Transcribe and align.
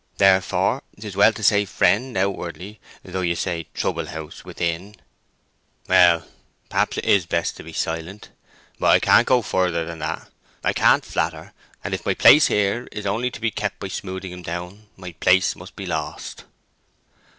Therefore 0.17 0.81
'tis 0.99 1.15
well 1.15 1.31
to 1.31 1.43
say 1.43 1.63
'Friend' 1.63 2.17
outwardly, 2.17 2.79
though 3.03 3.21
you 3.21 3.35
say 3.35 3.67
'Troublehouse' 3.75 4.43
within." 4.43 4.95
"Well—perhaps 5.87 6.97
it 6.97 7.05
is 7.05 7.27
best 7.27 7.55
to 7.57 7.63
be 7.63 7.71
silent; 7.71 8.29
but 8.79 8.87
I 8.87 8.99
can't 8.99 9.27
go 9.27 9.43
further 9.43 9.85
than 9.85 9.99
that. 9.99 10.27
I 10.63 10.73
can't 10.73 11.05
flatter, 11.05 11.53
and 11.83 11.93
if 11.93 12.03
my 12.03 12.15
place 12.15 12.47
here 12.47 12.87
is 12.91 13.05
only 13.05 13.29
to 13.29 13.39
be 13.39 13.51
kept 13.51 13.77
by 13.79 13.89
smoothing 13.89 14.31
him 14.31 14.41
down, 14.41 14.87
my 14.97 15.11
place 15.11 15.55
must 15.55 15.75
be 15.75 15.85
lost." 15.85 16.45